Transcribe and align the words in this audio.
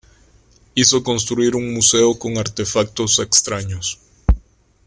Hizo 0.73 1.03
construir 1.03 1.53
un 1.55 1.75
museo 1.75 2.17
con 2.17 2.39
artefactos 2.39 3.19
extraños. 3.19 3.99